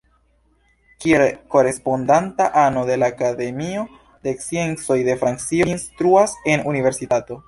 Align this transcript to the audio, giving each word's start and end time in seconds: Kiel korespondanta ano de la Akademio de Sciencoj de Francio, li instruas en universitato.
Kiel 1.03 1.25
korespondanta 1.55 2.47
ano 2.61 2.85
de 2.87 2.97
la 3.01 3.05
Akademio 3.15 3.83
de 4.25 4.35
Sciencoj 4.47 4.99
de 5.11 5.15
Francio, 5.25 5.63
li 5.63 5.73
instruas 5.77 6.33
en 6.55 6.65
universitato. 6.75 7.39